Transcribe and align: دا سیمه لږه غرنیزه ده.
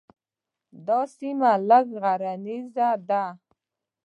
دا 0.87 0.99
سیمه 1.17 1.51
لږه 1.69 1.97
غرنیزه 2.03 2.89
ده. 3.09 3.23